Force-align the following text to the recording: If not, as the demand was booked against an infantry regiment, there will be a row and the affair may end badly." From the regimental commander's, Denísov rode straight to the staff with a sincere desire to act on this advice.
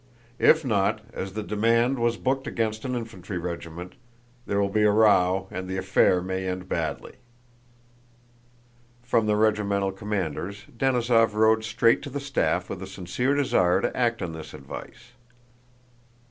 If 0.39 0.65
not, 0.65 1.01
as 1.13 1.33
the 1.33 1.43
demand 1.43 1.99
was 1.99 2.17
booked 2.17 2.47
against 2.47 2.85
an 2.85 2.95
infantry 2.95 3.37
regiment, 3.37 3.93
there 4.47 4.59
will 4.59 4.67
be 4.71 4.81
a 4.81 4.89
row 4.89 5.47
and 5.51 5.67
the 5.69 5.77
affair 5.77 6.23
may 6.23 6.47
end 6.47 6.67
badly." 6.67 7.17
From 9.03 9.27
the 9.27 9.35
regimental 9.35 9.91
commander's, 9.91 10.63
Denísov 10.75 11.35
rode 11.35 11.63
straight 11.63 12.01
to 12.01 12.09
the 12.09 12.19
staff 12.19 12.67
with 12.67 12.81
a 12.81 12.87
sincere 12.87 13.35
desire 13.35 13.79
to 13.79 13.95
act 13.95 14.23
on 14.23 14.33
this 14.33 14.55
advice. 14.55 15.11